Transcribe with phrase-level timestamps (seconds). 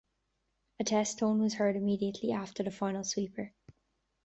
[0.79, 3.53] A test tone was heard immediately after the final sweeper.